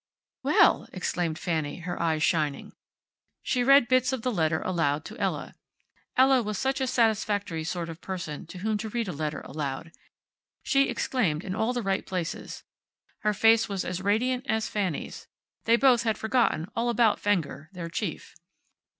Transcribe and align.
"Well!" 0.41 0.87
exclaimed 0.93 1.37
Fanny, 1.37 1.81
her 1.81 2.01
eyes 2.01 2.23
shining. 2.23 2.73
She 3.43 3.63
read 3.63 3.87
bits 3.87 4.11
of 4.11 4.23
the 4.23 4.31
letter 4.31 4.59
aloud 4.63 5.05
to 5.05 5.17
Ella. 5.19 5.53
Ella 6.17 6.41
was 6.41 6.57
such 6.57 6.81
a 6.81 6.87
satisfactory 6.87 7.63
sort 7.63 7.87
of 7.87 8.01
person 8.01 8.47
to 8.47 8.57
whom 8.57 8.79
to 8.79 8.89
read 8.89 9.07
a 9.07 9.11
letter 9.13 9.41
aloud. 9.41 9.91
She 10.63 10.89
exclaimed 10.89 11.43
in 11.43 11.53
all 11.53 11.71
the 11.71 11.83
right 11.83 12.03
places. 12.03 12.63
Her 13.19 13.33
face 13.35 13.69
was 13.69 13.85
as 13.85 14.01
radiant 14.01 14.47
as 14.49 14.67
Fanny's. 14.67 15.27
They 15.65 15.75
both 15.75 16.01
had 16.01 16.17
forgotten 16.17 16.71
all 16.75 16.89
about 16.89 17.19
Fenger, 17.19 17.69
their 17.71 17.87
Chief. 17.91 18.33